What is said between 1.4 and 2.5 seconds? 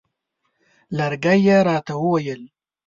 یې راته وویل.